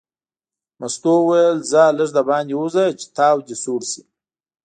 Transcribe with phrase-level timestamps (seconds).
[0.79, 4.01] مستو وویل ځه لږ دباندې ووځه چې تاو دې سوړ شي.